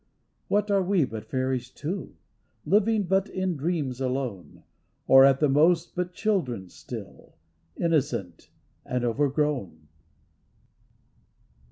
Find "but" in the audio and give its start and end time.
1.05-1.27, 3.03-3.29, 5.93-6.11